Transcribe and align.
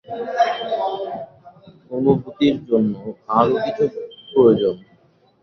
অনুভূতির 1.91 2.57
জন্য 2.69 2.93
আরও 3.37 3.55
কিছুর 3.65 3.89
প্রয়োজন। 4.29 4.75